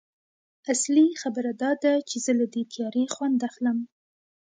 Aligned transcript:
اصلي 0.73 1.07
خبره 1.21 1.51
دا 1.61 1.71
ده 1.83 1.93
چې 2.09 2.17
زه 2.25 2.31
له 2.39 2.45
دې 2.53 2.63
تیارې 2.73 3.03
خوند 3.13 3.39
اخلم 3.49 3.77